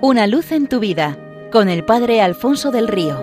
[0.00, 1.18] Una luz en tu vida
[1.50, 3.20] con el Padre Alfonso del Río.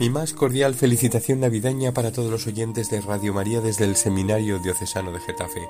[0.00, 4.58] Mi más cordial felicitación navideña para todos los oyentes de Radio María desde el Seminario
[4.58, 5.60] Diocesano de Getafe.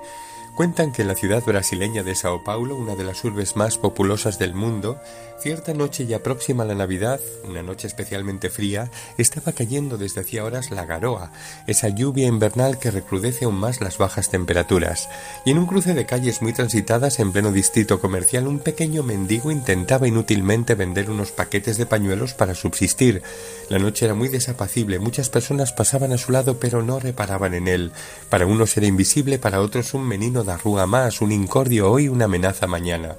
[0.54, 4.38] Cuentan que en la ciudad brasileña de Sao Paulo, una de las urbes más populosas
[4.38, 5.00] del mundo,
[5.40, 10.44] cierta noche ya próxima a la Navidad, una noche especialmente fría, estaba cayendo desde hacía
[10.44, 11.32] horas la garoa,
[11.66, 15.08] esa lluvia invernal que recrudece aún más las bajas temperaturas.
[15.44, 19.50] Y en un cruce de calles muy transitadas en pleno distrito comercial, un pequeño mendigo
[19.50, 23.22] intentaba inútilmente vender unos paquetes de pañuelos para subsistir.
[23.70, 27.66] La noche era muy desapacible, muchas personas pasaban a su lado pero no reparaban en
[27.66, 27.90] él.
[28.30, 30.43] Para unos era invisible, para otros un menino
[30.86, 33.16] más, un incordio hoy, una amenaza mañana.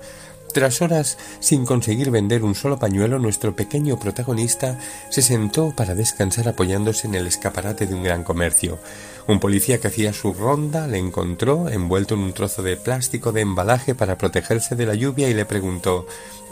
[0.54, 4.80] Tras horas sin conseguir vender un solo pañuelo, nuestro pequeño protagonista
[5.10, 8.80] se sentó para descansar apoyándose en el escaparate de un gran comercio.
[9.28, 13.42] Un policía que hacía su ronda le encontró envuelto en un trozo de plástico de
[13.42, 16.06] embalaje para protegerse de la lluvia y le preguntó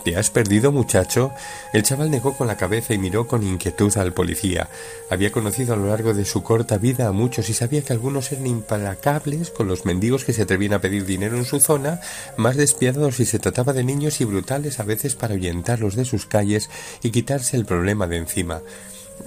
[0.03, 1.31] ¿Te has perdido, muchacho?
[1.71, 4.67] El chaval negó con la cabeza y miró con inquietud al policía.
[5.09, 8.29] Había conocido a lo largo de su corta vida a muchos y sabía que algunos
[8.33, 12.01] eran implacables con los mendigos que se atrevían a pedir dinero en su zona,
[12.35, 16.25] más despiadados si se trataba de niños y brutales a veces para ahuyentarlos de sus
[16.25, 16.69] calles
[17.01, 18.61] y quitarse el problema de encima.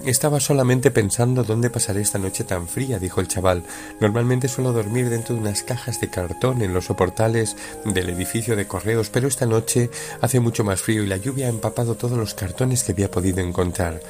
[0.05, 3.65] Estaba solamente pensando dónde pasaré esta noche tan fría, dijo el chaval.
[4.01, 8.67] Normalmente suelo dormir dentro de unas cajas de cartón en los soportales del edificio de
[8.67, 12.34] correos, pero esta noche hace mucho más frío y la lluvia ha empapado todos los
[12.34, 14.01] cartones que había podido encontrar.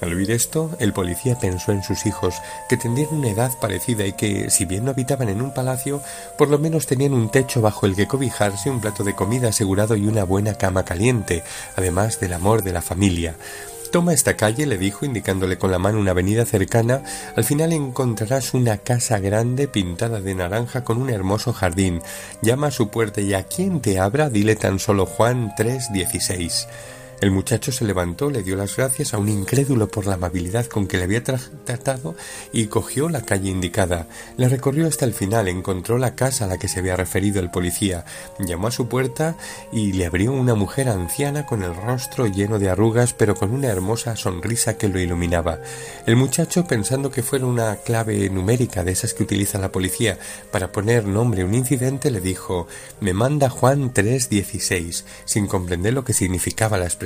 [0.00, 2.34] Al oír esto, el policía pensó en sus hijos,
[2.68, 6.02] que tendrían una edad parecida y que, si bien no habitaban en un palacio,
[6.36, 9.96] por lo menos tenían un techo bajo el que cobijarse, un plato de comida asegurado
[9.96, 11.42] y una buena cama caliente,
[11.76, 13.36] además del amor de la familia.
[13.94, 17.04] Toma esta calle, le dijo, indicándole con la mano una avenida cercana.
[17.36, 22.02] Al final encontrarás una casa grande pintada de naranja con un hermoso jardín.
[22.42, 26.66] Llama a su puerta y a quien te abra, dile tan solo Juan 316.
[27.20, 30.86] El muchacho se levantó, le dio las gracias a un incrédulo por la amabilidad con
[30.86, 32.16] que le había tratado
[32.52, 34.08] y cogió la calle indicada.
[34.36, 37.50] La recorrió hasta el final, encontró la casa a la que se había referido el
[37.50, 38.04] policía,
[38.40, 39.36] llamó a su puerta
[39.72, 43.68] y le abrió una mujer anciana con el rostro lleno de arrugas pero con una
[43.68, 45.60] hermosa sonrisa que lo iluminaba.
[46.06, 50.18] El muchacho, pensando que fuera una clave numérica de esas que utiliza la policía
[50.50, 52.66] para poner nombre a un incidente, le dijo
[53.00, 57.03] Me manda Juan 316, sin comprender lo que significaba la expresión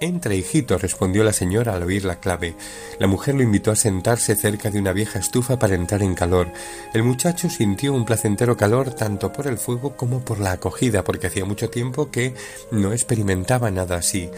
[0.00, 2.54] Entra, hijito, respondió la señora al oír la clave.
[2.98, 6.52] La mujer lo invitó a sentarse cerca de una vieja estufa para entrar en calor.
[6.92, 11.28] El muchacho sintió un placentero calor tanto por el fuego como por la acogida, porque
[11.28, 12.34] hacía mucho tiempo que
[12.70, 14.30] no experimentaba nada así.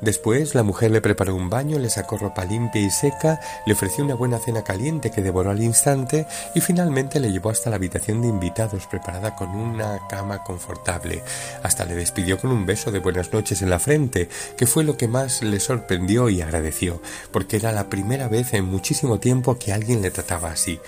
[0.00, 4.04] Después la mujer le preparó un baño, le sacó ropa limpia y seca, le ofreció
[4.04, 8.20] una buena cena caliente que devoró al instante y finalmente le llevó hasta la habitación
[8.20, 11.22] de invitados preparada con una cama confortable.
[11.62, 14.96] Hasta le despidió con un beso de buenas noches en la frente, que fue lo
[14.96, 17.00] que más le sorprendió y agradeció,
[17.32, 20.78] porque era la primera vez en muchísimo tiempo que alguien le trataba así.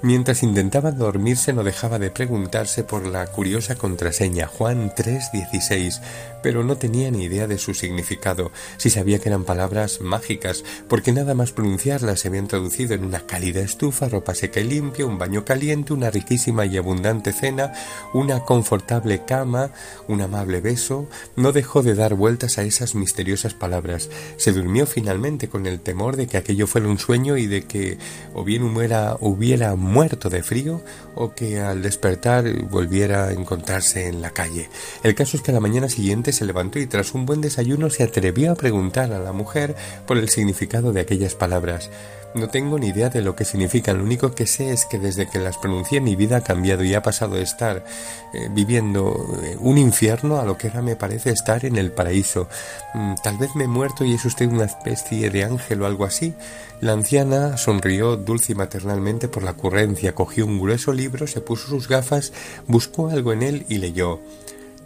[0.00, 6.00] Mientras intentaba dormirse no dejaba de preguntarse por la curiosa contraseña Juan 316,
[6.40, 11.12] pero no tenía ni idea de su significado, si sabía que eran palabras mágicas, porque
[11.12, 15.18] nada más pronunciarlas se habían traducido en una cálida estufa, ropa seca y limpia, un
[15.18, 17.72] baño caliente, una riquísima y abundante cena,
[18.12, 19.70] una confortable cama,
[20.06, 24.10] un amable beso, no dejó de dar vueltas a esas misteriosas palabras.
[24.36, 27.98] Se durmió finalmente con el temor de que aquello fuera un sueño y de que
[28.34, 30.82] o bien hubiera, hubiera muerto de frío
[31.14, 34.68] o que al despertar volviera a encontrarse en la calle.
[35.02, 37.90] El caso es que a la mañana siguiente se levantó y tras un buen desayuno
[37.90, 39.74] se atrevió a preguntar a la mujer
[40.06, 41.90] por el significado de aquellas palabras.
[42.34, 45.28] No tengo ni idea de lo que significan, lo único que sé es que desde
[45.28, 47.84] que las pronuncié mi vida ha cambiado y ha pasado de estar
[48.34, 52.46] eh, viviendo eh, un infierno a lo que ahora me parece estar en el paraíso.
[52.92, 56.04] Mm, tal vez me he muerto y es usted una especie de ángel o algo
[56.04, 56.34] así.
[56.80, 61.66] La anciana sonrió dulce y maternalmente por la ocurrencia, cogió un grueso libro, se puso
[61.68, 62.32] sus gafas,
[62.66, 64.20] buscó algo en él y leyó.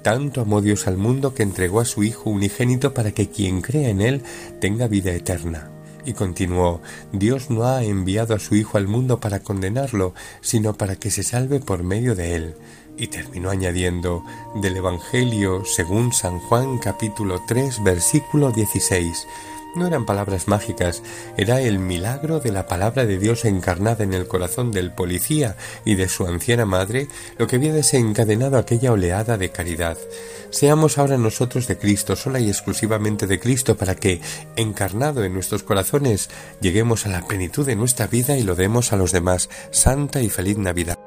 [0.03, 3.89] Tanto amó Dios al mundo que entregó a su Hijo unigénito para que quien crea
[3.89, 4.23] en él
[4.61, 5.71] tenga vida eterna.
[6.05, 6.81] Y continuó,
[7.13, 11.23] Dios no ha enviado a su Hijo al mundo para condenarlo, sino para que se
[11.23, 12.55] salve por medio de él.
[12.99, 14.25] Y terminó añadiendo,
[14.57, 19.27] del Evangelio según San Juan capítulo 3 versículo 16,
[19.75, 21.03] no eran palabras mágicas,
[21.37, 25.95] era el milagro de la palabra de Dios encarnada en el corazón del policía y
[25.95, 27.09] de su anciana madre
[27.39, 29.97] lo que había desencadenado aquella oleada de caridad.
[30.51, 34.21] Seamos ahora nosotros de Cristo, sola y exclusivamente de Cristo, para que,
[34.57, 36.29] encarnado en nuestros corazones,
[36.61, 39.49] lleguemos a la plenitud de nuestra vida y lo demos a los demás.
[39.71, 40.99] Santa y feliz Navidad.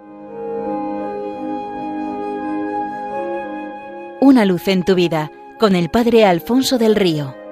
[4.19, 7.44] Una luz en tu vida con el Padre Alfonso del Río.